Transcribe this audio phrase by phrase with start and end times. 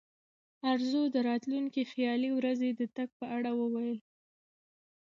[0.71, 3.99] ارزو د راتلونکې خالي ورځې د تګ په اړه وویل.